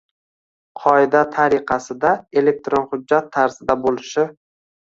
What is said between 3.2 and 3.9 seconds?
tarzida